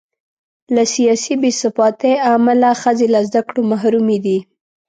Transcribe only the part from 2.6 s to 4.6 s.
ښځې له زده کړو محرومې دي.